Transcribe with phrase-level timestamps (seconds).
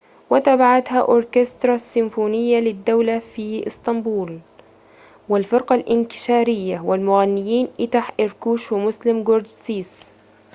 [0.29, 4.39] وتبعتها أوركسترا السيمفونية للدولة في إسطنبول
[5.29, 9.89] والفرقة الإنكشارية والمغنيين اتح إركوش ومسلم جورسيس